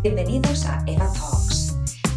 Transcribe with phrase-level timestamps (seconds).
[0.00, 1.74] Bienvenidos a Eva Talks.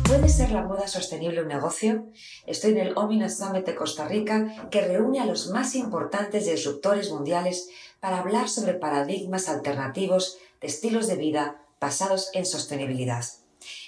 [0.08, 2.06] ¿Puede ser la moda sostenible un negocio?
[2.46, 7.10] Estoy en el Omina Summit de Costa Rica que reúne a los más importantes disruptores
[7.10, 13.26] mundiales para hablar sobre paradigmas alternativos de estilos de vida basados en sostenibilidad.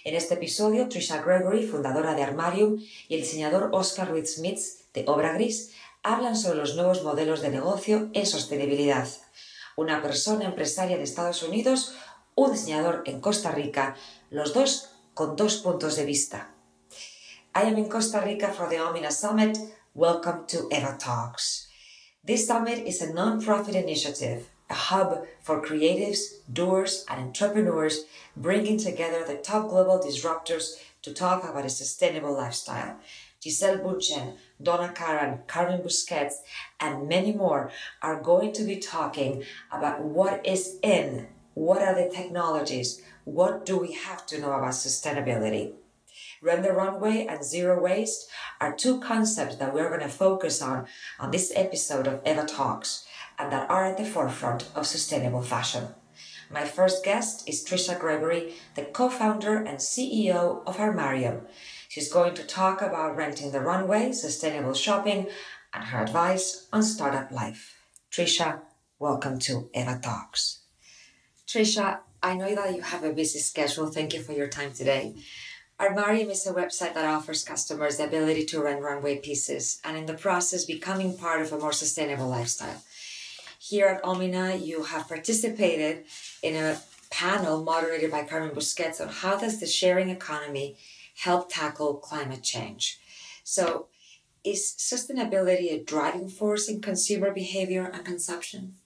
[0.04, 4.60] En este episodio, Trisha Gregory, fundadora de Armarium, y el diseñador Oscar Ruiz Smith
[4.96, 5.72] de Obra Gris
[6.02, 9.08] hablan sobre los nuevos modelos de negocio en sostenibilidad.
[9.76, 11.96] Una persona empresaria de Estados Unidos
[12.36, 13.96] un diseñador en Costa Rica,
[14.30, 16.50] los dos con dos puntos de vista.
[17.56, 19.58] I am in Costa Rica for the Omina Summit.
[19.94, 21.68] Welcome to Eva Talks.
[22.24, 28.06] This summit is a non-profit initiative, a hub for creatives, doers, and entrepreneurs
[28.36, 32.96] bringing together the top global disruptors to talk about a sustainable lifestyle.
[33.44, 36.36] Giselle Bunchen, Donna Karan, Carmen Busquets,
[36.80, 37.70] and many more
[38.02, 43.02] are going to be talking about what is in what are the technologies?
[43.26, 45.74] What do we have to know about sustainability?
[46.42, 50.88] Run the Runway and Zero Waste are two concepts that we're going to focus on
[51.20, 53.06] on this episode of Eva Talks
[53.40, 55.88] and that are at the forefront of sustainable fashion.
[56.52, 61.46] My first guest is Trisha Gregory, the co-founder and CEO of Armarium.
[61.88, 65.28] She's going to talk about renting the runway, sustainable shopping,
[65.74, 67.76] and her advice on startup life.
[68.12, 68.62] Trisha,
[69.00, 70.63] welcome to Eva Talks.
[71.54, 73.86] Trisha, I know that you have a busy schedule.
[73.86, 75.14] Thank you for your time today.
[75.80, 80.08] Armarium is a website that offers customers the ability to rent runway pieces and in
[80.08, 82.82] the process becoming part of a more sustainable lifestyle.
[83.60, 86.06] Here at Omina, you have participated
[86.42, 86.80] in a
[87.12, 90.78] panel moderated by Carmen Busquets on how does the sharing economy
[91.18, 93.00] help tackle climate change.
[93.44, 93.90] So,
[94.44, 98.78] is sustainability a driving force in consumer behavior and consumption?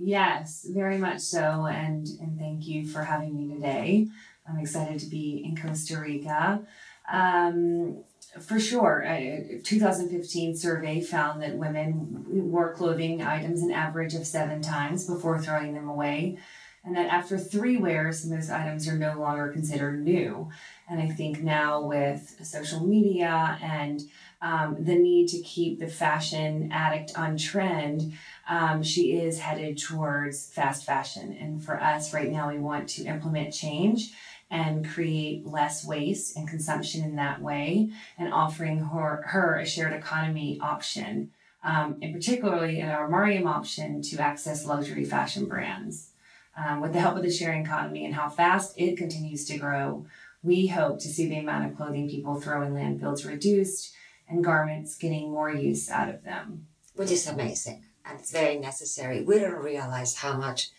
[0.00, 1.66] Yes, very much so.
[1.66, 4.08] And, and thank you for having me today.
[4.48, 6.62] I'm excited to be in Costa Rica.
[7.10, 8.04] Um,
[8.40, 14.60] for sure, a 2015 survey found that women wore clothing items an average of seven
[14.60, 16.38] times before throwing them away,
[16.84, 20.48] and that after three wears, those items are no longer considered new.
[20.88, 24.02] And I think now with social media and
[24.40, 28.12] um, the need to keep the fashion addict on trend,
[28.48, 31.36] um, she is headed towards fast fashion.
[31.38, 34.12] And for us right now, we want to implement change
[34.50, 39.92] and create less waste and consumption in that way and offering her, her a shared
[39.92, 41.30] economy option,
[41.62, 46.12] um, and particularly an Armarium option to access luxury fashion brands.
[46.56, 50.06] Um, with the help of the sharing economy and how fast it continues to grow,
[50.42, 53.94] we hope to see the amount of clothing people throw in landfills reduced
[54.28, 56.66] and garments getting more use out of them.
[56.96, 59.22] Which is amazing and it's very necessary.
[59.22, 60.70] We don't realize how much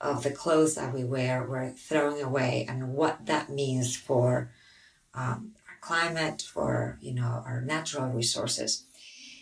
[0.00, 4.50] of the clothes that we wear we're throwing away and what that means for
[5.14, 8.84] um, our climate, for you know our natural resources.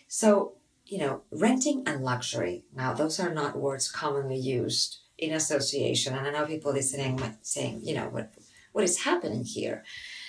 [0.09, 0.55] So
[0.87, 2.65] you know, renting and luxury.
[2.75, 7.45] Now, those are not words commonly used in association, and I know people listening might
[7.47, 8.33] saying, you know, what
[8.73, 9.85] what is happening here?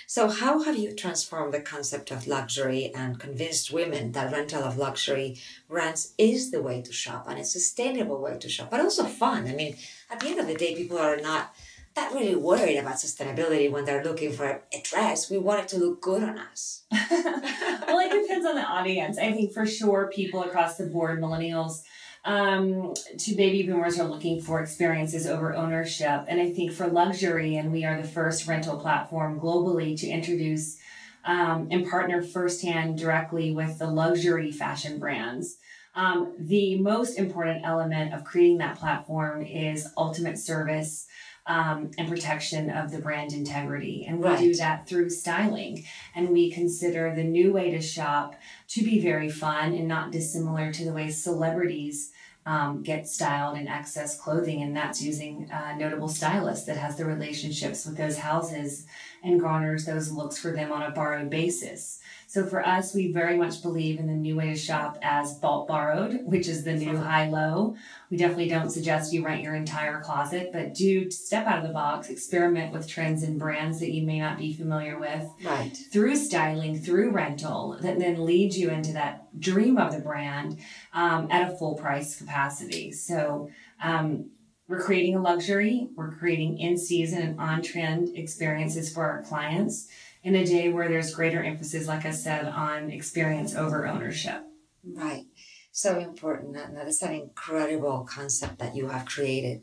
[0.08, 4.78] So, how have you transformed the concept of luxury and convinced women that rental of
[4.78, 5.36] luxury
[5.68, 9.48] brands is the way to shop and a sustainable way to shop, but also fun?
[9.48, 9.76] I mean,
[10.08, 11.52] at the end of the day, people are not
[11.96, 15.28] that really worried about sustainability when they're looking for a dress.
[15.28, 16.82] We want it to look good on us.
[16.92, 19.18] well, it depends on the audience.
[19.18, 21.82] I think for sure, people across the board, millennials,
[22.26, 26.24] um, to baby boomers are looking for experiences over ownership.
[26.26, 30.76] And I think for luxury, and we are the first rental platform globally to introduce
[31.24, 35.56] um, and partner firsthand directly with the luxury fashion brands.
[35.94, 41.06] Um, the most important element of creating that platform is ultimate service
[41.46, 44.04] um, and protection of the brand integrity.
[44.06, 44.38] And we right.
[44.38, 45.84] do that through styling.
[46.14, 48.34] And we consider the new way to shop
[48.68, 52.10] to be very fun and not dissimilar to the way celebrities
[52.46, 57.04] um, get styled in excess clothing, and that's using a notable stylist that has the
[57.04, 58.86] relationships with those houses
[59.24, 62.00] and garners those looks for them on a borrowed basis.
[62.36, 65.66] So for us, we very much believe in the new way to shop as bought
[65.66, 67.76] borrowed, which is the new high low.
[68.10, 71.72] We definitely don't suggest you rent your entire closet, but do step out of the
[71.72, 75.26] box, experiment with trends and brands that you may not be familiar with.
[75.42, 75.74] Right.
[75.90, 80.58] Through styling, through rental, that then leads you into that dream of the brand
[80.92, 82.92] um, at a full price capacity.
[82.92, 83.48] So
[83.82, 84.28] um,
[84.68, 89.88] we're creating a luxury, we're creating in season and on trend experiences for our clients
[90.26, 94.42] in a day where there's greater emphasis, like I said, on experience over ownership.
[94.84, 95.26] Right.
[95.70, 96.56] So important.
[96.56, 99.62] And that is an incredible concept that you have created.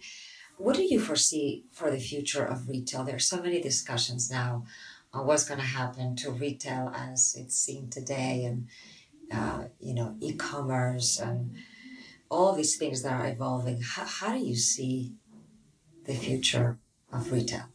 [0.58, 3.04] What do you foresee for the future of retail?
[3.04, 4.64] There are so many discussions now
[5.12, 8.68] on what's going to happen to retail as it's seen today, and
[9.34, 11.56] uh, you know, e-commerce and
[12.32, 13.82] all these things that are evolving.
[13.82, 15.12] How, how do you see
[16.06, 16.80] the future
[17.12, 17.73] of retail?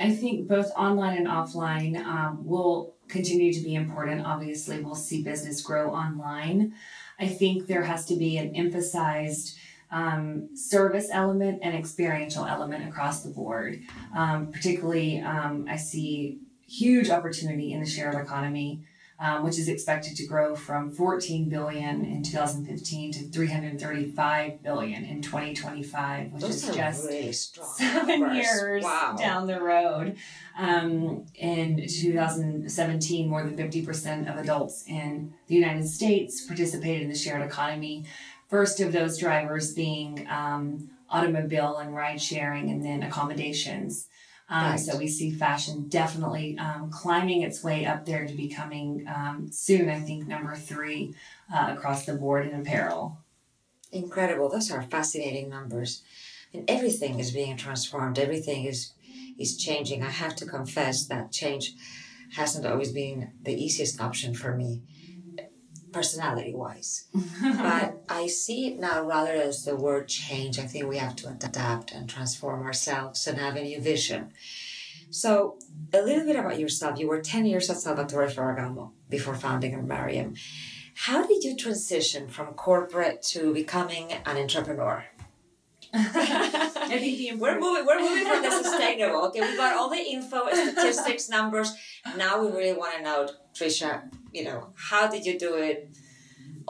[0.00, 4.24] I think both online and offline um, will continue to be important.
[4.24, 6.74] Obviously, we'll see business grow online.
[7.18, 9.58] I think there has to be an emphasized
[9.90, 13.82] um, service element and experiential element across the board.
[14.16, 18.84] Um, particularly, um, I see huge opportunity in the shared economy
[19.20, 25.20] um, which is expected to grow from 14 billion in 2015 to 335 billion in
[25.20, 28.36] 2025, which Those is just really seven numbers.
[28.36, 29.14] years wow.
[29.18, 30.16] down the road.
[30.58, 37.14] Um, in 2017, more than 50% of adults in the United States participated in the
[37.16, 38.06] shared economy.
[38.48, 44.08] First of those drivers being um, automobile and ride sharing, and then accommodations.
[44.50, 44.80] Um, Right.
[44.80, 49.88] So we see fashion definitely um, climbing its way up there to becoming um, soon,
[49.88, 51.14] I think, number three
[51.54, 53.18] uh, across the board in apparel.
[53.92, 54.48] Incredible.
[54.48, 56.02] Those are fascinating numbers.
[56.52, 58.18] And everything is being transformed.
[58.18, 58.92] Everything is
[59.38, 60.02] is changing.
[60.02, 61.74] I have to confess that change
[62.34, 64.82] hasn't always been the easiest option for me,
[65.92, 67.06] personality wise.
[67.42, 70.58] but I see it now rather as the word change.
[70.58, 74.32] I think we have to adapt and transform ourselves and have a new vision.
[75.10, 75.58] So,
[75.92, 76.98] a little bit about yourself.
[76.98, 80.34] You were 10 years at Salvatore Ferragamo before founding Mariam.
[80.94, 85.06] How did you transition from corporate to becoming an entrepreneur?
[85.92, 87.86] I think We're moving.
[87.86, 89.26] We're moving from the sustainable.
[89.26, 91.74] Okay, we got all the info, statistics, numbers.
[92.16, 94.02] Now we really want to know, Trisha.
[94.32, 95.90] You know, how did you do it?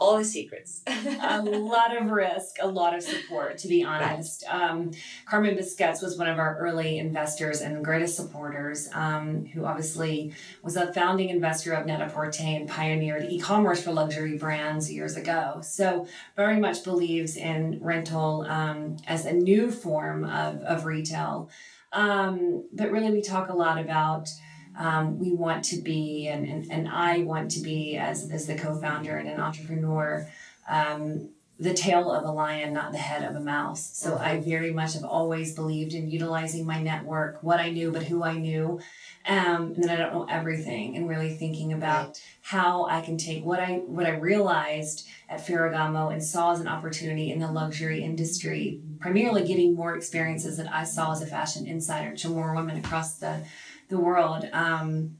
[0.01, 0.81] All the secrets.
[0.87, 4.43] a lot of risk, a lot of support, to be honest.
[4.49, 4.89] Um,
[5.25, 10.33] Carmen Biscuits was one of our early investors and greatest supporters, um, who obviously
[10.63, 15.59] was a founding investor of Net-a-Porter and pioneered e-commerce for luxury brands years ago.
[15.61, 21.51] So very much believes in rental um, as a new form of, of retail.
[21.93, 24.29] Um, but really, we talk a lot about
[24.77, 28.55] um, we want to be, and, and, and I want to be, as, as the
[28.55, 30.27] co founder and an entrepreneur,
[30.69, 31.29] um,
[31.61, 33.95] the tail of a lion, not the head of a mouse.
[33.95, 38.01] So I very much have always believed in utilizing my network, what I knew, but
[38.01, 38.79] who I knew.
[39.27, 42.21] Um, and then I don't know everything, and really thinking about Right.
[42.41, 46.67] how I can take what I what I realized at Ferragamo and saw as an
[46.67, 51.67] opportunity in the luxury industry, primarily getting more experiences that I saw as a fashion
[51.67, 53.43] insider to more women across the
[53.91, 55.17] the world um,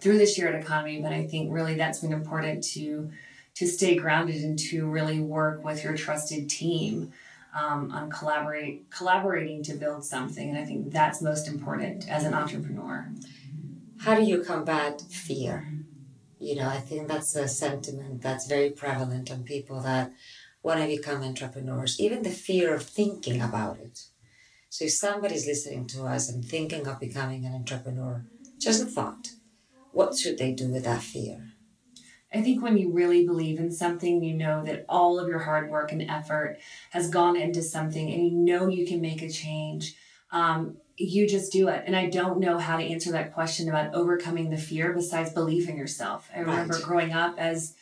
[0.00, 1.00] through the shared economy.
[1.00, 3.10] But I think really that's been important to
[3.54, 7.12] to stay grounded and to really work with your trusted team
[7.58, 10.50] um, on collaborate collaborating to build something.
[10.50, 13.08] And I think that's most important as an entrepreneur.
[14.00, 15.66] How do you combat fear?
[16.38, 20.12] You know, I think that's a sentiment that's very prevalent on people that
[20.62, 24.04] want to become entrepreneurs, even the fear of thinking about it.
[24.70, 28.24] So if somebody's listening to us and thinking of becoming an entrepreneur,
[28.58, 29.28] just a thought,
[29.92, 31.52] what should they do with that fear?
[32.32, 35.70] I think when you really believe in something, you know that all of your hard
[35.70, 36.58] work and effort
[36.90, 39.94] has gone into something and you know you can make a change.
[40.30, 41.84] Um, you just do it.
[41.86, 45.68] And I don't know how to answer that question about overcoming the fear besides belief
[45.70, 46.28] in yourself.
[46.34, 46.82] I remember Right.
[46.82, 47.74] growing up as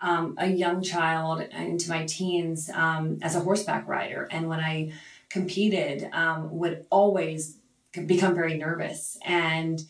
[0.00, 4.26] um, a young child into my teens um, as a horseback rider.
[4.32, 4.92] And when I
[5.32, 7.58] competed, um, would always
[8.06, 9.18] become very nervous.
[9.24, 9.80] And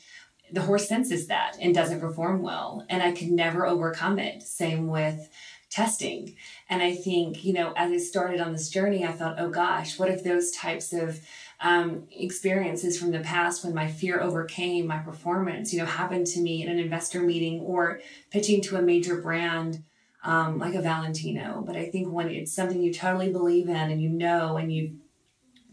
[0.53, 2.85] the horse senses that and doesn't perform well.
[2.89, 4.43] And I could never overcome it.
[4.43, 5.29] Same with
[5.71, 6.37] testing.
[6.69, 9.99] And I think, you know, as I started on this journey, I thought, oh gosh,
[9.99, 11.21] what if those types of
[11.61, 16.41] um, experiences from the past when my fear overcame my performance, you know, happened to
[16.41, 19.83] me in an investor meeting or pitching to a major brand
[20.25, 21.63] um, like a Valentino.
[21.67, 24.99] But I think when it's something you totally believe in and you know and you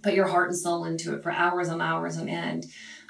[0.01, 2.65] put your heart and soul into it for hours on hours on end,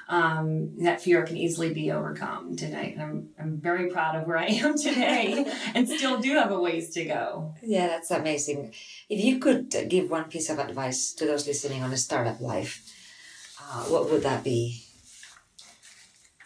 [0.08, 2.94] um, that fear can easily be overcome today.
[2.94, 6.60] And I'm, I'm very proud of where I am today and still do have a
[6.60, 7.54] ways to go.
[7.62, 8.74] Yeah, that's amazing.
[9.08, 12.82] If you could give one piece of advice to those listening on a startup life,
[13.60, 14.82] uh, what would that be?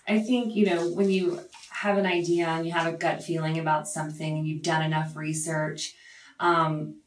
[0.07, 3.59] I think, you know, when you have an idea and you have a gut feeling
[3.59, 5.95] about something and you've done enough research
[6.39, 7.01] um,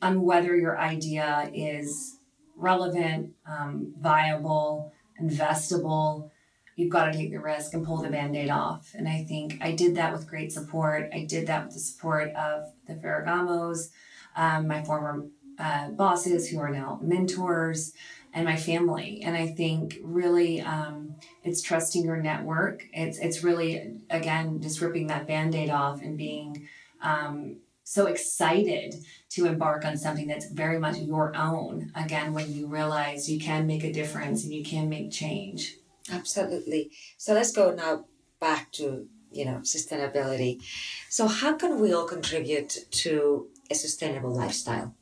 [0.00, 2.19] on whether your idea is
[2.60, 6.30] relevant, um, viable, investable,
[6.76, 8.92] you've got to take the risk and pull the band aid off.
[8.94, 11.10] And I think I did that with great support.
[11.12, 13.90] I did that with the support of the Ferragamos,
[14.36, 15.26] um, my former
[15.58, 17.92] uh, bosses who are now mentors
[18.32, 19.22] and my family.
[19.24, 22.84] And I think really um, it's trusting your network.
[22.92, 26.68] It's it's really again just ripping that band-aid off and being
[27.02, 27.56] um,
[27.90, 28.94] so excited
[29.28, 31.90] to embark on something that's very much your own.
[31.96, 35.74] Again, when you realize you can make a difference and you can make change.
[36.08, 36.92] Absolutely.
[37.18, 38.04] So let's go now
[38.38, 40.62] back to you know sustainability.
[41.08, 44.94] So how can we all contribute to a sustainable lifestyle?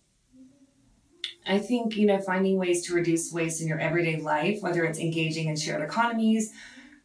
[1.46, 4.98] I think, you know, finding ways to reduce waste in your everyday life, whether it's
[4.98, 6.52] engaging in shared economies,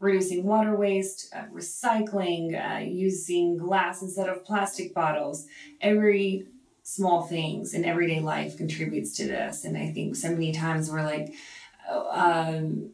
[0.04, 5.48] reducing water waste, uh, recycling, uh, using glass instead of plastic bottles,
[5.80, 6.46] every
[6.84, 9.64] small things in everyday life contributes to this.
[9.64, 11.34] And I think so many times we're like
[11.90, 12.92] uh, um,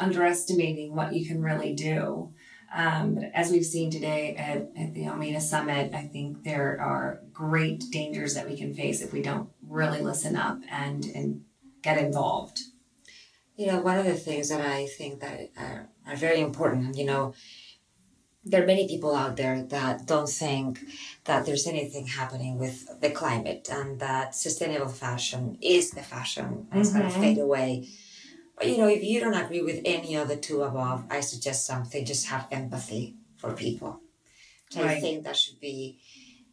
[0.00, 2.32] underestimating what you can really do.
[2.74, 7.84] Um, as we've seen today at, at the Omena Summit, I think there are great
[7.92, 11.42] dangers that we can face if we don't really listen up and, and
[11.82, 12.58] get involved.
[13.56, 17.04] You know, one of the things that I think that are, are very important, you
[17.04, 17.34] know,
[18.44, 20.80] there are many people out there that don't think
[21.24, 26.80] that there's anything happening with the climate and that sustainable fashion is the fashion and
[26.80, 27.00] it's mm-hmm.
[27.00, 27.86] going to fade away
[28.58, 31.66] But you know, if you don't agree with any of the two above, I suggest
[31.66, 32.04] something.
[32.04, 34.00] Just have empathy for people.
[34.76, 34.86] Right.
[34.86, 36.00] I think that should be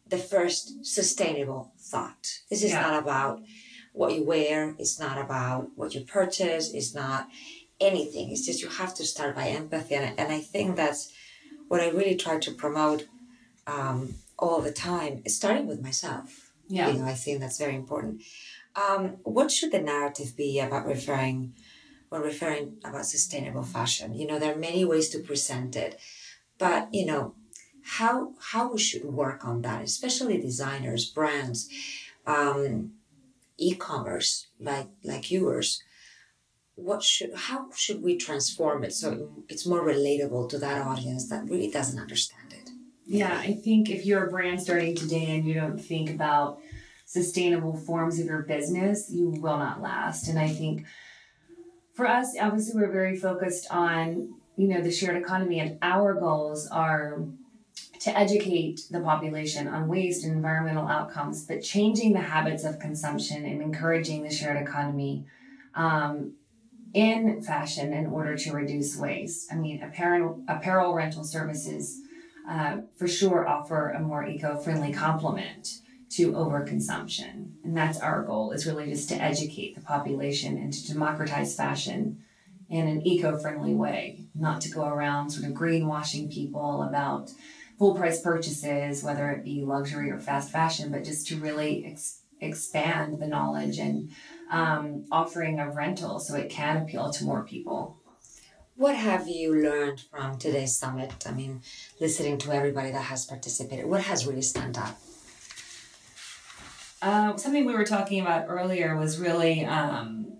[0.06, 2.40] the first sustainable thought.
[2.50, 2.82] This is yeah.
[2.82, 3.40] not about
[3.92, 4.74] what you wear.
[4.78, 6.72] It's not about what you purchase.
[6.72, 7.28] It's not
[7.80, 8.30] anything.
[8.30, 11.12] It's just you have to start by empathy, and, and I think that's
[11.68, 13.06] what I really try to promote
[13.66, 15.22] um, all the time.
[15.26, 16.52] Starting with myself.
[16.68, 16.88] Yeah.
[16.88, 18.22] You know, I think that's very important.
[18.76, 21.54] Um, what should the narrative be about referring?
[22.10, 24.14] when referring about sustainable fashion.
[24.14, 25.98] You know, there are many ways to present it,
[26.58, 27.34] but you know,
[27.82, 31.68] how how we should work on that, especially designers, brands,
[32.26, 32.92] um,
[33.56, 35.82] e-commerce like like yours.
[36.82, 41.44] What should how should we transform it so it's more relatable to that audience that
[41.44, 42.70] really doesn't understand it?
[43.06, 46.60] Yeah, I think if you're a brand starting today and you don't think about
[47.06, 50.28] sustainable forms of your business, you will not last.
[50.28, 50.86] And I think
[51.94, 56.66] for us, obviously, we're very focused on you know the shared economy, and our goals
[56.68, 57.24] are
[58.00, 63.44] to educate the population on waste and environmental outcomes, but changing the habits of consumption
[63.44, 65.26] and encouraging the shared economy
[65.74, 66.32] um,
[66.92, 69.52] in fashion in order to reduce waste.
[69.52, 72.00] I mean, apparel, apparel rental services
[72.48, 75.80] uh, for sure offer a more eco-friendly complement
[76.10, 77.52] to overconsumption.
[77.62, 82.24] And that's our goal is really just to educate the population and to democratize fashion
[82.68, 87.30] in an eco-friendly way, not to go around sort of greenwashing people about
[87.78, 92.22] full price purchases, whether it be luxury or fast fashion, but just to really ex-
[92.40, 94.10] expand the knowledge and
[94.50, 97.96] um, offering a rental so it can appeal to more people.
[98.76, 101.12] What have you learned from today's summit?
[101.26, 101.62] I mean,
[102.00, 104.94] listening to everybody that has participated, what has really stand out?
[107.02, 110.38] Uh, something we were talking about earlier was really um,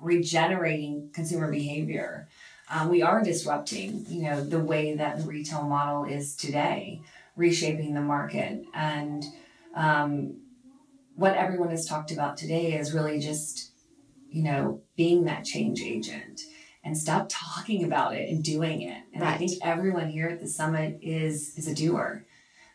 [0.00, 2.28] regenerating consumer behavior.
[2.70, 7.00] Um, we are disrupting, you know, the way that the retail model is today,
[7.36, 8.64] reshaping the market.
[8.74, 9.24] And
[9.74, 10.40] um,
[11.18, 13.72] what everyone has talked about today is really just,
[14.30, 16.42] you know, being that change agent
[16.84, 19.02] and stop talking about it and doing it.
[19.12, 19.34] And right.
[19.34, 22.24] I think everyone here at the summit is is a doer.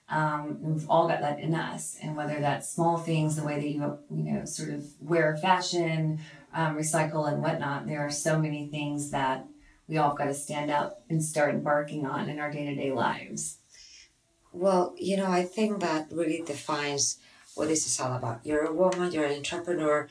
[0.10, 3.68] Um, we've all got that in us, and whether that's small things, the way that
[3.70, 6.20] you you know sort of wear fashion,
[6.54, 7.88] um, recycle, and whatnot.
[7.88, 9.48] There are so many things that
[9.88, 12.92] we all got to stand up and start embarking on in our day to day
[12.92, 13.60] lives.
[14.52, 17.20] Well, you know, I think that really defines
[17.56, 18.42] what this is all about.
[18.44, 20.08] You're a woman, you're an entrepreneur,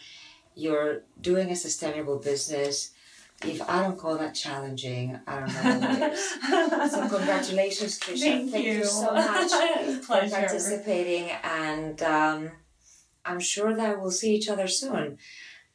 [0.55, 2.93] you're doing a sustainable business,
[3.45, 6.93] if I don't call that challenging, I don't know what is.
[6.93, 8.21] so congratulations, Trisha.
[8.21, 8.73] Thank, Thank you.
[8.73, 8.85] you.
[8.85, 9.51] so much
[10.03, 12.51] for participating, and um,
[13.25, 15.19] I'm sure that we'll see each other soon.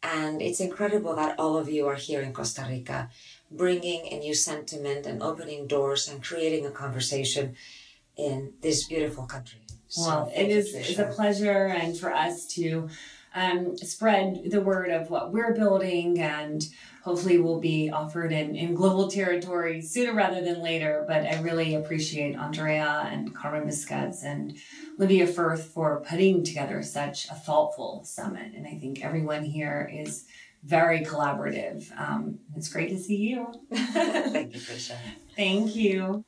[0.03, 3.09] And it's incredible that all of you are here in Costa Rica,
[3.51, 7.55] bringing a new sentiment and opening doors and creating a conversation
[8.17, 9.62] in this beautiful country.
[9.88, 12.89] So well, it is it's a pleasure, and for us to
[13.33, 16.65] um, spread the word of what we're building and
[17.03, 21.05] hopefully will be offered in, in global territory sooner rather than later.
[21.07, 24.57] But I really appreciate Andrea and Carmen Busquets and
[24.97, 28.51] Lydia Firth for putting together such a thoughtful summit.
[28.55, 30.25] And I think everyone here is
[30.65, 31.97] very collaborative.
[31.97, 33.53] Um, it's great to see you.
[33.71, 34.59] Thank you.
[35.36, 36.25] Thank you.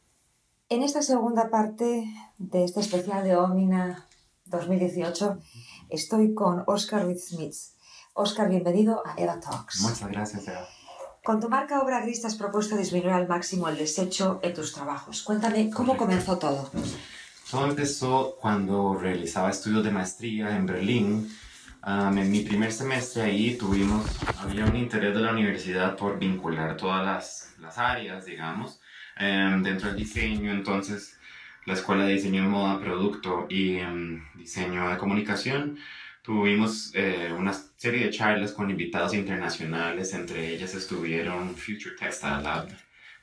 [0.72, 4.06] En esta segunda parte de este especial de Omina
[4.46, 5.40] 2018
[5.90, 7.56] Estoy con Oscar Ruiz Smith.
[8.14, 9.82] Oscar, bienvenido a Eva Talks.
[9.82, 10.68] Muchas gracias, Eva.
[11.24, 14.72] Con tu marca Obra Gris te has propuesto disminuir al máximo el desecho en tus
[14.72, 15.24] trabajos.
[15.24, 16.70] Cuéntame, ¿cómo comenzó todo?
[17.50, 21.36] Todo empezó cuando realizaba estudios de maestría en Berlín.
[21.84, 24.06] Um, en mi primer semestre ahí tuvimos,
[24.38, 28.79] había un interés de la universidad por vincular todas las, las áreas, digamos,
[29.20, 30.52] um, dentro del diseño.
[30.52, 31.20] Entonces,
[31.66, 35.78] la Escuela de Diseño de Moda, Producto y um, Diseño de Comunicación
[36.30, 42.68] Tuvimos eh, una serie de charlas con invitados internacionales, entre ellas estuvieron Future Textile Lab.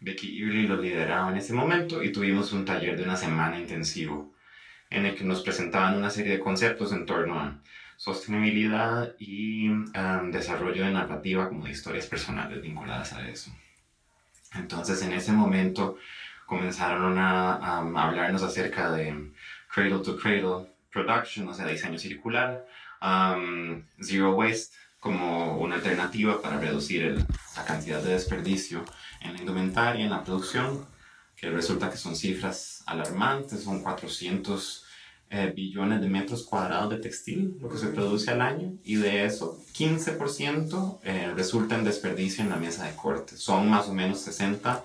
[0.00, 4.34] Becky Early lo lideraba en ese momento y tuvimos un taller de una semana intensivo
[4.90, 7.62] en el que nos presentaban una serie de conceptos en torno a
[7.96, 13.52] sostenibilidad y um, desarrollo de narrativa como de historias personales vinculadas a eso.
[14.54, 15.96] Entonces en ese momento
[16.46, 19.32] comenzaron a, hablarnos acerca de
[19.72, 22.66] cradle to cradle production, o sea, diseño circular,
[24.00, 27.24] zero waste como una alternativa para reducir
[27.56, 28.84] la cantidad de desperdicio
[29.20, 30.86] en la indumentaria, en la producción,
[31.36, 34.85] que resulta que son cifras alarmantes, son 400
[35.28, 39.24] eh, billones de metros cuadrados de textil, lo que se produce al año, y de
[39.24, 43.36] eso 15% eh, resulta en desperdicio en la mesa de corte.
[43.36, 44.84] Son más o menos 60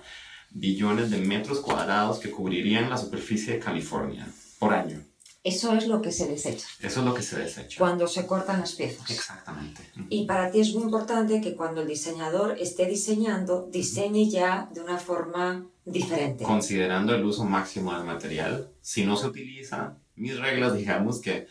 [0.50, 4.26] billones de metros cuadrados que cubrirían la superficie de California
[4.58, 5.04] por año.
[5.44, 6.66] Eso es lo que se desecha.
[6.80, 7.76] Eso es lo que se desecha.
[7.78, 9.10] Cuando se cortan las piezas.
[9.10, 9.82] Exactamente.
[10.08, 14.80] Y para ti es muy importante que cuando el diseñador esté diseñando, diseñe ya de
[14.80, 16.44] una forma diferente.
[16.44, 21.46] Considerando el uso máximo del material, si no se utiliza, mis reglas, digamos que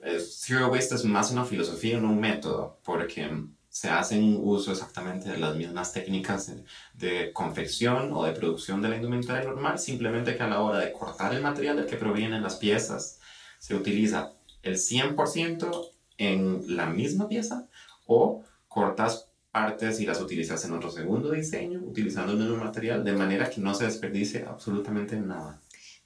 [0.00, 3.30] eh, Zero Waste es más una filosofía, no un método, porque
[3.74, 6.52] se hacen uso exactamente de las mismas técnicas
[6.94, 10.92] de, confección o de producción de la indumentaria normal, simplemente que a la hora de
[10.92, 13.18] cortar el material del que provienen las piezas,
[13.58, 17.66] se utiliza el 100% en la misma pieza
[18.06, 23.12] o cortas partes y las utilizas en otro segundo diseño utilizando el mismo material de
[23.12, 25.60] manera que no se desperdicie absolutamente nada.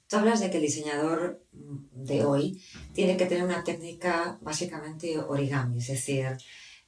[0.09, 2.59] Tú hablas de que el diseñador de hoy
[2.93, 6.35] tiene que tener una técnica básicamente origami, es decir,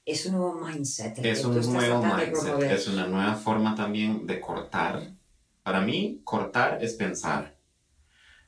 [0.04, 1.24] es un nuevo mindset.
[1.24, 5.12] Es un nuevo mindset, es una nueva forma también de cortar.
[5.62, 7.56] Para mí, cortar es pensar.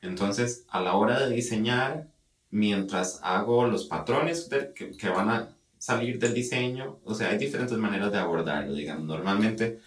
[0.02, 2.08] Entonces, a la hora de diseñar,
[2.50, 6.98] mientras hago los patrones que, van a salir del diseño.
[7.04, 9.06] O sea, hay diferentes maneras de abordarlo, digamos.
[9.06, 9.78] Normalmente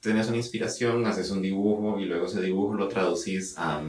[0.00, 3.82] tienes una inspiración, haces un dibujo y luego ese dibujo lo traducís a,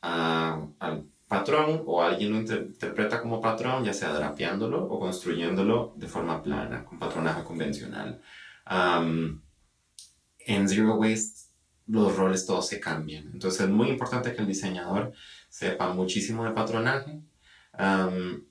[0.00, 6.42] al patrón o alguien lo interpreta como patrón, ya sea drapeándolo o construyéndolo de forma
[6.42, 8.20] plana, con patronaje convencional.
[8.66, 11.48] en Zero Waste
[11.86, 13.30] los roles todos se cambian.
[13.32, 15.12] Entonces es muy importante que el diseñador
[15.48, 17.20] sepa muchísimo de patronaje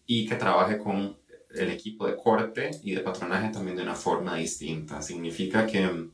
[0.05, 1.17] y que trabaje con
[1.55, 5.01] el equipo de corte y de patronaje también de una forma distinta.
[5.01, 6.09] Significa que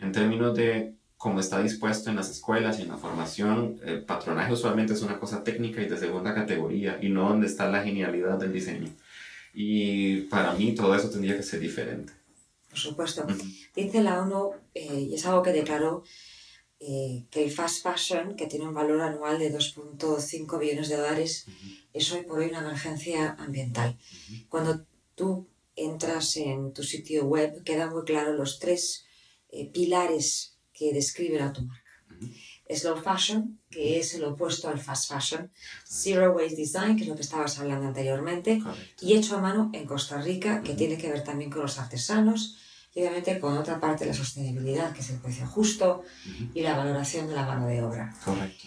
[0.00, 4.52] en términos de cómo está dispuesto en las escuelas y en la formación, el patronaje
[4.52, 8.38] usualmente es una cosa técnica y de segunda categoría y no donde está la genialidad
[8.38, 8.88] del diseño.
[9.52, 12.12] Y para mí todo eso tendría que ser diferente.
[12.70, 13.26] Por supuesto.
[13.76, 16.04] Dice la ONU, eh, y es algo que declaró,
[16.78, 21.44] eh, que el fast fashion, que tiene un valor anual de 2.5 billones de dólares,
[21.92, 23.98] es hoy por hoy una emergencia ambiental.
[24.48, 29.04] Cuando tú entras en tu sitio web, quedan muy claros los tres
[29.52, 31.90] eh, pilares que describen a tu marca.
[32.68, 35.50] Slow fashion, que es el opuesto al fast fashion,
[35.84, 38.62] zero waste design, que es lo que estabas hablando anteriormente,
[39.00, 42.58] y hecho a mano en Costa Rica, que tiene que ver también con los artesanos,
[42.94, 46.02] y obviamente con otra parte la sostenibilidad, que es el precio justo
[46.54, 48.14] y la valoración de la mano de obra.
[48.24, 48.64] Correcto.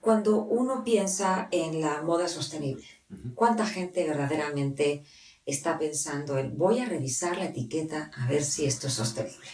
[0.00, 2.84] Cuando uno piensa en la moda sostenible,
[3.34, 5.04] ¿cuánta gente verdaderamente
[5.46, 9.48] está pensando en voy a revisar la etiqueta a ver si esto es sostenible?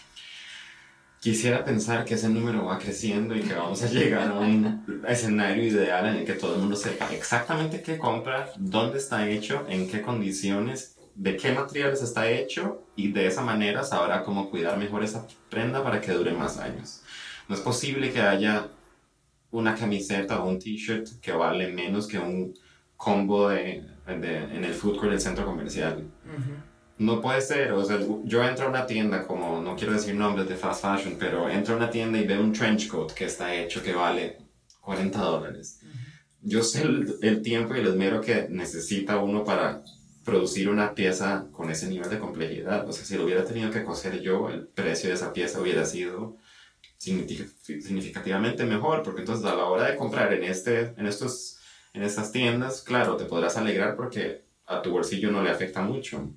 [1.21, 5.65] Quisiera pensar que ese número va creciendo y que vamos a llegar a un escenario
[5.65, 9.87] ideal en el que todo el mundo sepa exactamente qué compra, dónde está hecho, en
[9.87, 15.05] qué condiciones de qué materiales está hecho y de esa manera sabrá cómo cuidar mejor
[15.05, 17.03] esa prenda para que dure más años.
[17.49, 18.69] No es posible que haya
[19.51, 22.55] una camiseta o un t-shirt que vale menos que un
[23.01, 26.07] combo de, en el food court del centro comercial.
[26.99, 30.47] No puede ser, o sea, yo entro a una tienda como, no quiero decir nombres
[30.47, 33.55] de fast fashion, pero entro a una tienda y veo un trench coat que está
[33.55, 34.37] hecho que vale
[34.83, 35.81] 40 dólares.
[36.43, 39.83] Yo sé el, el tiempo y el esmero que necesita uno para
[40.23, 42.87] producir una pieza con ese nivel de complejidad.
[42.87, 45.87] O sea, si lo hubiera tenido que coser yo, el precio de esa pieza hubiera
[45.87, 46.37] sido
[46.99, 51.60] significativamente mejor, porque entonces a la hora de comprar en, este, en estos
[51.93, 56.31] en estas tiendas, claro, te podrás alegrar porque a tu bolsillo no le afecta mucho,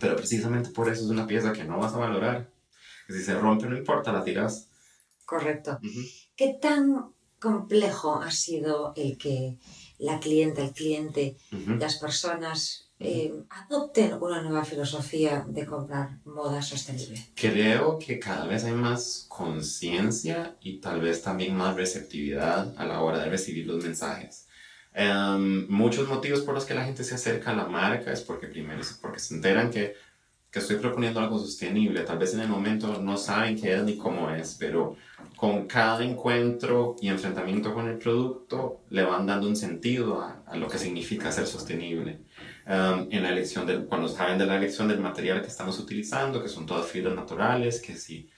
[0.00, 2.50] pero precisamente por eso es una pieza que no vas a valorar.
[3.06, 4.68] Que si se rompe no importa, la tiras.
[5.24, 5.78] Correcto.
[6.36, 9.58] ¿Qué tan complejo ha sido el que
[9.98, 11.36] la clienta, el cliente,
[11.78, 17.30] las personas eh, adopten una nueva filosofía de comprar moda sostenible?
[17.34, 23.02] Creo que cada vez hay más conciencia y tal vez también más receptividad a la
[23.02, 24.47] hora de recibir los mensajes.
[24.94, 28.48] Em, muchos motivos por los que la gente se acerca a la marca es porque
[28.48, 29.94] primero porque se enteran que,
[30.50, 32.02] que estoy proponiendo algo sostenible.
[32.02, 34.96] Tal vez en el momento no saben qué es ni cómo es, pero
[35.36, 40.68] con cada encuentro y enfrentamiento con el producto le van dando un sentido a, lo
[40.68, 42.20] que significa ser sostenible.
[42.66, 46.42] Um, en la elección del, cuando saben de la elección del material que estamos utilizando,
[46.42, 48.28] que son todas fibras naturales, que si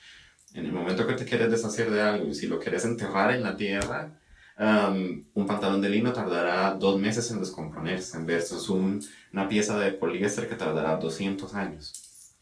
[0.54, 3.42] en el momento que te quieres deshacer de algo y si lo quieres enterrar en
[3.42, 4.19] la tierra,
[4.60, 9.92] um, un pantalón de lino tardará dos meses en descomponerse versus un, una pieza de
[9.92, 11.92] poliéster que tardará 200 años.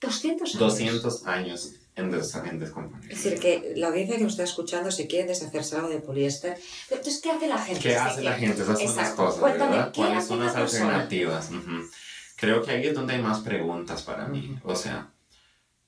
[0.01, 0.59] 200 años.
[0.59, 3.11] 200 años en, des en descomponer.
[3.11, 6.59] Es decir, que la audiencia que nos está escuchando, si quiere deshacerse algo de poliéster,
[6.91, 7.81] entonces, ¿qué hace la gente?
[7.81, 8.63] ¿Qué hace la gente?
[8.63, 9.93] Esas son las cosas, Cuéntame, ¿verdad?
[9.93, 11.51] ¿qué ¿Cuáles son las alternativas?
[11.51, 11.89] Ujú.
[12.37, 14.59] Creo que ahí es donde hay más preguntas para mí.
[14.63, 15.11] O sea,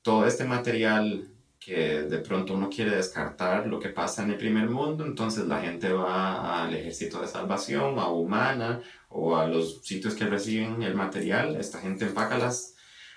[0.03, 1.29] todo este material
[1.71, 5.93] de pronto uno quiere descartar lo que pasa en el primer mundo, entonces la gente
[5.93, 11.57] va al ejército de salvación, a Humana o a los sitios que reciben el material.
[11.57, 12.75] Esta gente empaca las,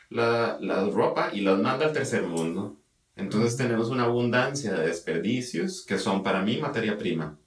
[0.09, 0.57] la,
[0.91, 2.79] ropa y las manda al tercer mundo.
[3.15, 7.39] Entonces tenemos una abundancia de desperdicios que son para mí materia prima.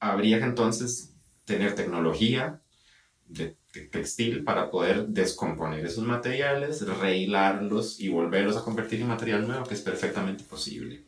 [0.00, 1.14] Habría que entonces
[1.44, 2.60] tener tecnología
[3.26, 3.56] de
[3.90, 9.74] textil para poder descomponer esos materiales, rehilarlos y volverlos a convertir en material nuevo, que
[9.74, 11.04] es perfectamente posible.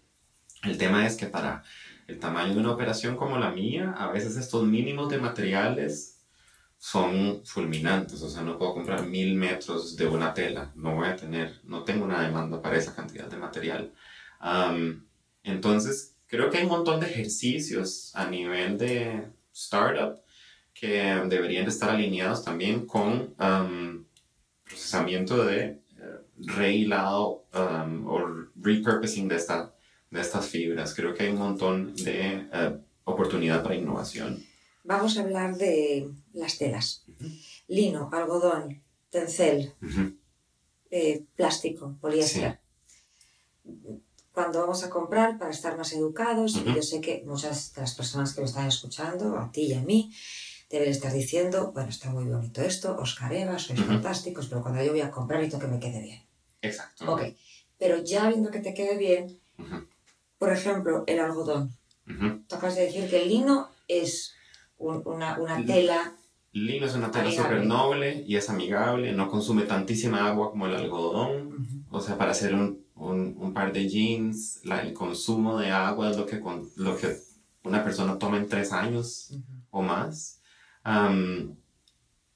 [0.62, 1.62] El tema es que para
[2.07, 6.22] el tamaño de una operación como la mía, a veces estos mínimos de materiales
[6.79, 11.16] son fulminantes, o sea, no puedo comprar mil metros de una tela, no voy a
[11.16, 13.92] tener, no tengo una demanda para esa cantidad de material.
[14.38, 15.07] Am,
[15.42, 20.24] entonces, creo que hay un montón de ejercicios a nivel de startup
[20.85, 24.05] que deberían de estar alineados también con am,
[24.64, 25.81] procesamiento de eh,
[26.37, 28.20] rehilado am, o
[28.57, 29.75] repurposing de, esta,
[30.11, 30.94] de estas fibras.
[30.94, 34.44] Creo que hay un montón de eh, oportunidad para innovación.
[34.85, 37.07] Vamos a hablar de las telas.
[37.66, 39.73] Lino, algodón, tencel,
[40.90, 42.61] eh, plástico, poliéster.
[44.33, 48.35] Cuando vamos a comprar para estar más educados, yo sé que muchas de las personas
[48.35, 50.12] que me están escuchando, a ti y a mí,
[50.70, 53.88] deben estar diciendo, bueno, está muy bonito esto, Oscar Eva, sois Ujú.
[53.88, 56.22] fantásticos, pero cuando yo voy a comprar necesito que me quede bien.
[56.62, 57.12] Exacto.
[57.12, 57.22] Ok,
[57.79, 59.87] pero ya viendo que te quede bien, Ujú,
[60.38, 61.70] por ejemplo, el algodón.
[62.09, 62.42] ujú.
[62.48, 64.35] Tú acabas de decir que el lino es
[64.79, 66.14] un- una, una tela
[66.53, 70.77] Lino es una tela súper noble y es amigable, no consume tantísima agua como el
[70.77, 71.85] algodón.
[71.90, 76.11] O sea, para hacer un, un, un par de jeans, la- el consumo de agua
[76.12, 77.16] es lo que, con- lo que
[77.64, 79.33] una persona toma en tres años
[79.70, 80.40] o más.
[80.85, 81.57] Am,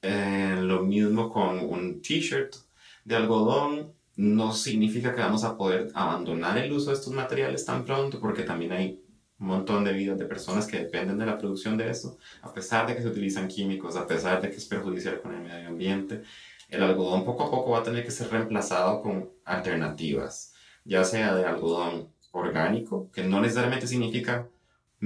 [0.02, 2.56] eh, lo mismo con un t-shirt
[3.04, 3.92] de algodón.
[4.16, 8.42] No significa que vamos a poder abandonar el uso de estos materiales tan pronto, porque
[8.42, 9.00] también hay
[9.38, 12.86] un montón de vidas de personas que dependen de la producción de esto, a pesar
[12.86, 16.22] de que se utilizan químicos, a pesar de que es perjudicial con el medio ambiente.
[16.68, 20.52] El algodón poco a poco va a tener que ser reemplazado con alternativas,
[20.84, 24.48] ya sea de algodón orgánico, que no necesariamente significa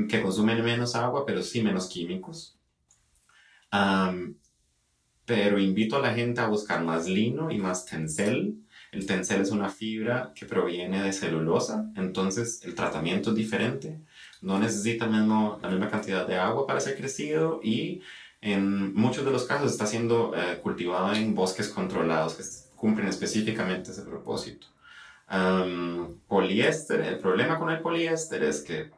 [0.08, 2.58] que consumen menos agua, pero sí menos químicos.
[3.72, 4.36] Am,
[5.24, 8.58] pero invito a la gente a buscar más lino y más tencel.
[8.92, 13.98] El tencel es una fibra que proviene de celulosa, entonces el tratamiento es diferente.
[14.42, 18.02] No necesita mismo, la misma cantidad de agua para ser crecido y
[18.42, 22.42] en muchos de los casos está siendo eh, cultivado en bosques controlados que
[22.76, 24.66] cumplen específicamente ese propósito.
[25.28, 28.90] Am, poliéster, el problema con el poliéster es que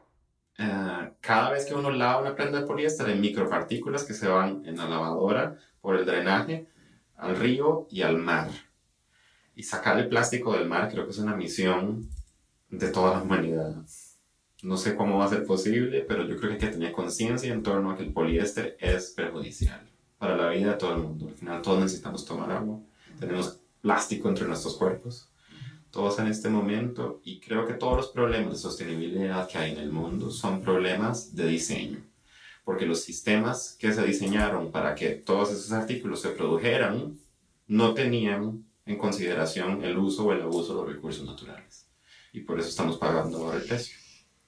[0.59, 4.65] eh, cada vez que uno lava una prenda de poliéster hay micropartículas que se van
[4.67, 6.69] en la lavadora por el drenaje
[7.17, 8.51] al río y al mar.
[9.57, 12.09] Y sacar el plástico del mar creo que es una misión
[12.71, 13.77] de toda la humanidad.
[14.63, 17.53] No sé cómo va a ser posible, pero yo creo que hay que tener conciencia
[17.53, 19.81] en torno a que el poliéster es perjudicial
[20.19, 21.29] para la vida de todo el mundo.
[21.29, 22.81] Al final todos necesitamos tomar agua,
[23.21, 25.29] tenemos plástico entre nuestros cuerpos,
[25.95, 29.79] todos en este momento, y creo que todos los problemas de sostenibilidad que hay en
[29.79, 32.01] el mundo son problemas de diseño,
[32.65, 37.17] porque los sistemas que se diseñaron para que todos esos artículos se produjeran
[37.69, 41.87] no tenían en consideración el uso o el abuso de los recursos naturales.
[42.33, 44.04] Y por eso estamos pagando ahora el precio.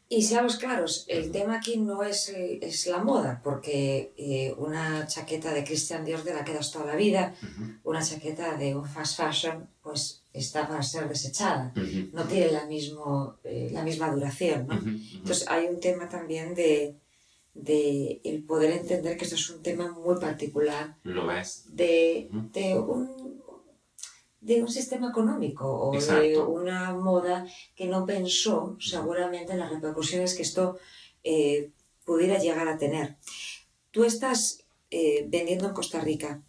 [0.09, 5.05] Y seamos claros, el tema aquí no es, eh, es la moda, porque eh, una
[5.09, 7.35] chaqueta de Christian Dior te la quedas toda la vida,
[7.83, 11.73] una chaqueta de un fast fashion, pues está para ser desechada,
[12.13, 14.69] no tiene la, mismo, eh, la misma duración.
[14.69, 14.75] ¿no?
[14.75, 16.95] Entonces hay un tema también de,
[17.55, 20.99] de el poder entender que esto es un tema muy particular.
[21.03, 21.65] Lo ves.
[21.75, 23.43] De, de un
[24.47, 30.35] de un sistema económico o de una moda que no pensó seguramente en las repercusiones
[30.35, 30.79] que esto
[31.25, 31.71] eh,
[32.05, 33.17] pudiera llegar a tener.
[33.91, 36.41] Tú estás eh, vendiendo en Costa Rica.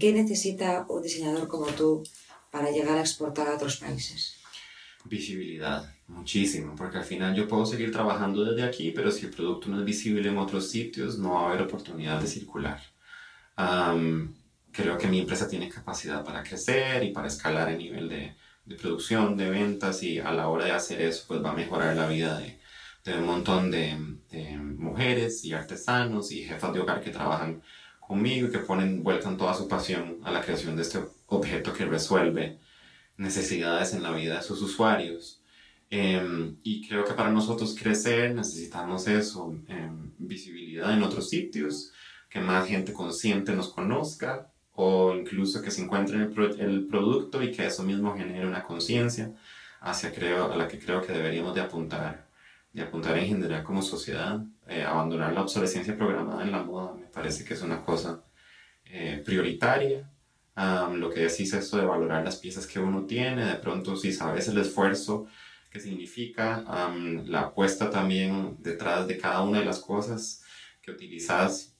[0.00, 2.02] ¿Qué necesita un diseñador como tú
[2.50, 4.34] para llegar a exportar a otros países?
[5.04, 9.68] Visibilidad, muchísimo, porque al final yo puedo seguir trabajando desde aquí, pero si el producto
[9.68, 12.80] no es visible en otros sitios, no va a haber oportunidad de circular
[14.76, 18.36] creo que mi empresa tiene capacidad para crecer y para escalar el nivel de,
[18.66, 21.96] de, producción, de ventas y a la hora de hacer eso pues va a mejorar
[21.96, 22.60] la vida de,
[23.04, 23.96] de un montón de,
[24.30, 27.62] de, mujeres y artesanos y jefas de hogar que trabajan
[28.00, 31.86] conmigo y que ponen, vuelcan toda su pasión a la creación de este objeto que
[31.86, 32.58] resuelve
[33.16, 35.42] necesidades en la vida de sus usuarios.
[35.88, 41.92] Em, y creo que para nosotros crecer necesitamos eso, em, visibilidad en otros sitios,
[42.28, 47.50] que más gente consciente nos conozca o incluso que se encuentre el, el producto y
[47.50, 49.32] que eso mismo genere una conciencia
[49.80, 52.26] hacia creo, a la que creo que deberíamos de apuntar,
[52.72, 57.06] de apuntar en general como sociedad, eh, abandonar la obsolescencia programada en la moda, me
[57.06, 58.22] parece que es una cosa
[58.84, 60.10] eh, prioritaria.
[60.56, 64.48] lo que decís esto de valorar las piezas que uno tiene, de pronto si sabes
[64.48, 65.26] el esfuerzo
[65.70, 66.64] que significa,
[67.26, 70.42] la apuesta también detrás de cada una de las cosas
[70.80, 71.76] que utilizas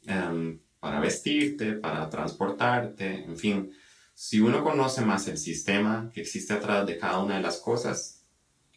[0.87, 3.73] para vestirte, para transportarte, en fin.
[4.15, 8.23] Si uno conoce más el sistema que existe atrás de cada una de las cosas,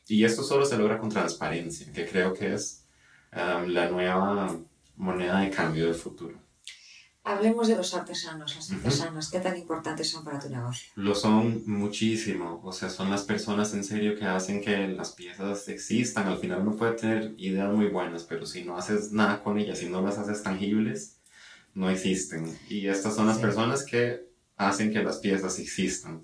[0.08, 2.88] y esto solo se logra con transparencia, que creo que es
[3.32, 4.58] um, la nueva
[4.96, 6.36] moneda de cambio del futuro.
[7.24, 10.90] Hablemos de los artesanos, las artesanas, ¿qué tan importantes son para tu negocio?
[10.96, 15.68] Lo son muchísimo, o sea, son las personas en serio que hacen que las piezas
[15.68, 16.28] existan.
[16.28, 19.78] Al final uno puede tener ideas muy buenas, pero si no haces nada con ellas,
[19.78, 21.19] si no las haces tangibles,
[21.80, 22.60] no existen.
[22.68, 26.20] Y estas son las personas que hacen que las piezas existan.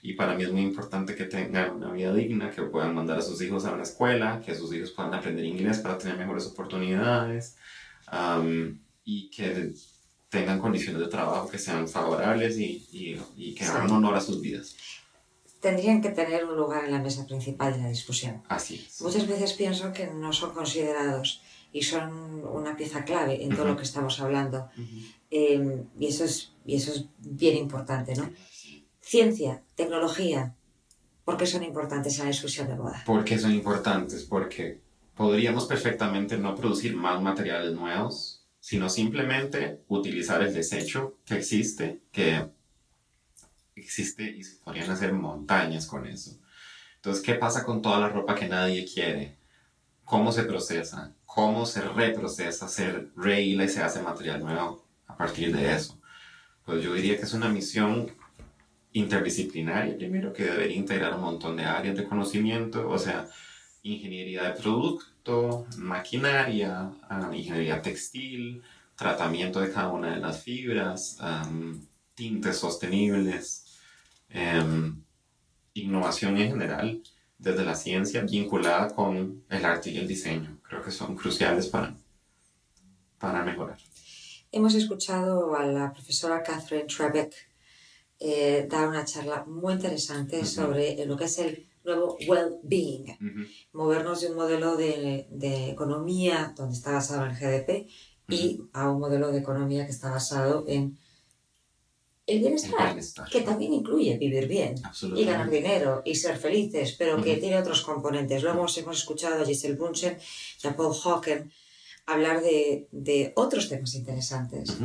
[0.00, 3.22] Y para mí es muy importante que tengan una vida digna, que puedan mandar a
[3.22, 7.56] sus hijos a una escuela, que sus hijos puedan aprender inglés para tener mejores oportunidades
[9.04, 9.74] y que
[10.28, 14.40] tengan condiciones de trabajo que sean favorables y, y, y que hagan honor a sus
[14.40, 14.76] vidas.
[15.60, 18.42] Tendrían que tener un lugar en la mesa principal de la discusión.
[18.48, 19.02] Así es.
[19.02, 23.76] Muchas veces pienso que no son considerados y son una pieza clave en todo lo
[23.76, 24.68] que estamos hablando.
[25.30, 28.30] Em, y, eso es, y eso es bien importante, ¿no?
[29.00, 30.54] Ciencia, tecnología,
[31.24, 33.02] ¿por qué son importantes en la discusión de moda?
[33.06, 34.24] ¿Por qué son importantes?
[34.24, 34.80] Porque
[35.16, 42.48] podríamos perfectamente no producir más materiales nuevos, sino simplemente utilizar el desecho que existe, que
[43.74, 46.38] existe y se podrían hacer montañas con eso.
[46.96, 49.36] Entonces, ¿qué pasa con toda la ropa que nadie quiere?
[50.04, 51.12] ¿Cómo se procesa?
[51.34, 55.98] Cómo se reprocesa, se rehila y se hace material nuevo a partir de eso.
[56.62, 58.12] Pues yo diría que es una misión
[58.92, 63.30] interdisciplinaria, primero, que debería integrar un montón de áreas de conocimiento, o sea,
[63.82, 68.62] ingeniería de producto, maquinaria, ah, ingeniería textil,
[68.94, 71.18] tratamiento de cada una de las fibras,
[72.14, 73.78] tintes sostenibles,
[74.28, 75.02] em,
[75.72, 77.02] innovación en general
[77.38, 80.61] desde la ciencia vinculada con el arte y el diseño.
[80.72, 81.94] Creo que son cruciales para,
[83.18, 83.76] para mejorar.
[84.50, 87.34] Hemos escuchado a la profesora Catherine Trebeck
[88.18, 93.18] eh, dar una charla muy interesante sobre lo que es el nuevo well-being,
[93.74, 97.86] movernos de un modelo de, de, economía donde está basado en el GDP
[98.30, 100.98] y a un modelo de economía que está basado en
[102.26, 102.96] el bienestar,
[103.30, 104.74] que también incluye vivir bien
[105.16, 108.42] y ganar dinero y ser felices, pero que tiene otros componentes.
[108.42, 110.16] Luego hemos, hemos escuchado a Giselle Bunchen
[110.62, 111.50] y a Paul Hawken
[112.06, 114.76] hablar de, de otros temas interesantes,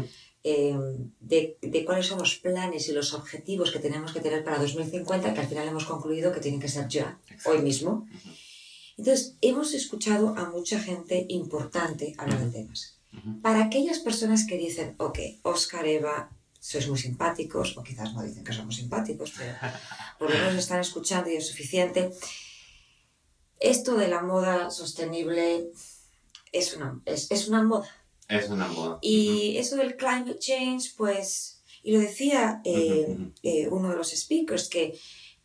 [0.44, 4.60] em, de, de, cuáles son los planes y los objetivos que tenemos que tener para
[4.60, 8.08] 2050, que al final hemos concluido que tienen que ser ya, hoy mismo.
[8.98, 12.98] Entonces, hemos escuchado a mucha gente importante hablar de temas.
[13.42, 16.30] Para aquellas personas que dicen, ok, Oscar, Eva,
[16.68, 19.54] sois muy simpáticos, o quizás no dicen que somos simpáticos, pero
[20.20, 22.12] por lo menos están escuchando y es suficiente.
[23.60, 25.72] Esto de la moda sostenible
[26.52, 27.90] es una, es, es una moda.
[28.28, 29.00] Es una moda.
[29.02, 34.68] Y eso del climate change, pues, y lo decía eh, eh, uno de los speakers,
[34.68, 35.00] que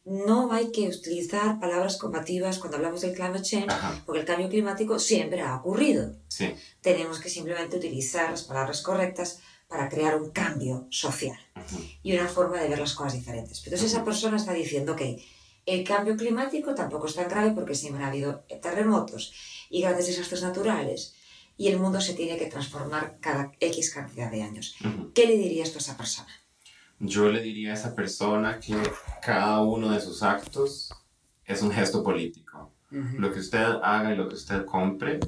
[0.05, 4.03] no hay que utilizar palabras combativas cuando hablamos del climate change, Ajá.
[4.05, 6.17] porque el cambio climático siempre ha ocurrido.
[6.27, 6.53] Sí.
[6.81, 9.39] Tenemos que simplemente utilizar las palabras correctas
[9.73, 11.39] para crear un cambio social
[12.03, 13.61] y una forma de ver las cosas diferentes.
[13.61, 15.25] Pero Entonces esa persona está diciendo que
[15.65, 19.33] el cambio climático tampoco es tan grave porque siempre ha habido terremotos
[19.71, 21.15] y grandes desastres naturales
[21.57, 24.77] y el mundo se tiene que transformar cada X cantidad de años.
[25.15, 26.29] ¿Qué le dirías tú a esa persona?
[26.99, 28.77] Yo le diría a esa persona que
[29.23, 30.93] cada uno de sus actos
[31.47, 32.73] es un gesto político.
[32.91, 35.19] Lo que usted haga y lo que usted compre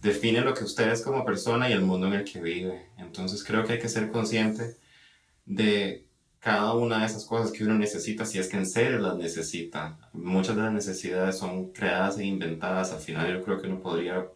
[0.00, 2.90] define lo que usted es como persona y el mundo en el que vive.
[2.98, 4.76] Entonces creo que hay que ser consciente
[5.44, 6.06] de
[6.38, 9.98] cada una de esas cosas que uno necesita si es que en serio las necesita.
[10.12, 12.92] Muchas de las necesidades son creadas e inventadas.
[12.92, 14.26] Al final yo creo que uno podría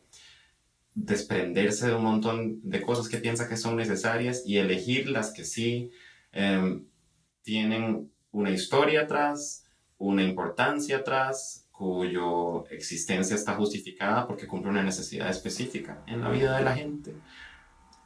[0.95, 5.45] desprenderse de un montón de cosas que piensa que son necesarias y elegir las que
[5.45, 5.91] sí
[6.33, 6.87] em,
[7.43, 9.67] tienen una historia atrás,
[9.99, 12.23] una importancia atrás, cuya
[12.71, 17.17] existencia está justificada porque cumple una necesidad específica en la vida de la gente.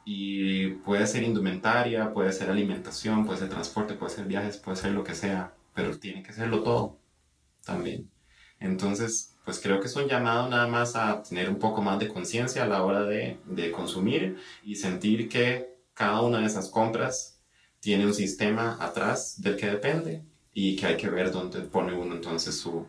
[0.03, 4.91] Y puede ser indumentaria, puede ser alimentación, puede ser transporte, puede ser viajes, puede ser
[4.91, 6.97] lo que sea, pero tiene que serlo todo
[7.63, 8.09] también.
[8.59, 12.07] Entonces, pues creo que es un llamado nada más a tener un poco más de
[12.07, 17.39] conciencia a la hora de, de consumir y sentir que cada una de esas compras
[17.79, 22.15] tiene un sistema atrás del que depende y que hay que ver dónde pone uno
[22.15, 22.87] entonces su,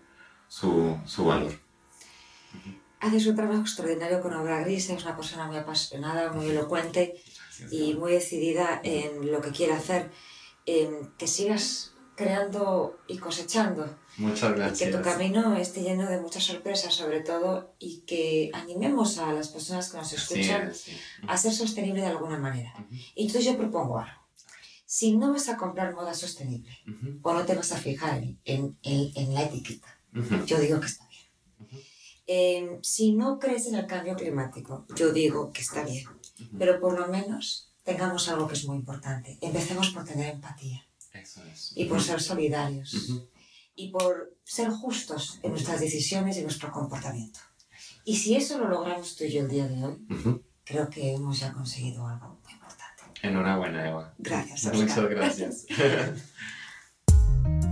[0.50, 1.52] su, su valor.
[2.98, 7.72] Haces un trabajo extraordinario con Obra Gris, es una persona muy apasionada, muy elocuente Gracias.
[7.72, 10.10] y muy decidida en lo que quiere hacer.
[10.66, 14.90] En que sigas creando y cosechando Muchas y gracias.
[14.90, 19.48] que tu camino esté lleno de muchas sorpresas sobre todo y que animemos a las
[19.48, 20.94] personas que nos Sí, escuchan sí.
[21.26, 22.74] a ser sostenible de alguna manera.
[22.78, 24.20] Ujú, Y entonces yo propongo algo.
[24.84, 28.76] Si no vas a comprar moda sostenible ujú, o no te vas a fijar en-
[28.82, 29.96] en- en la etiqueta,
[30.46, 31.82] yo digo que está bien.
[32.26, 36.04] Eh, si no crees en el cambio climático, yo digo que está bien.
[36.58, 39.36] Pero por lo menos tengamos algo que es muy importante.
[39.40, 41.72] Empecemos por tener empatía Eso es.
[41.74, 42.94] y por ser solidarios
[43.74, 47.40] y por ser justos en nuestras decisiones y nuestro comportamiento.
[48.04, 50.06] Y si eso lo logramos tú y yo el día de hoy,
[50.64, 53.02] creo que hemos ya conseguido algo muy importante.
[53.22, 54.14] Enhorabuena, Eva.
[54.18, 55.08] Gracias, Muchas Oscar.
[55.08, 55.66] gracias.